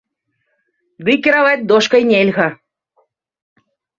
Ды 1.09 1.13
і 1.15 1.19
кіраваць 1.27 1.67
дошкай 1.73 2.01
нельга. 2.13 2.47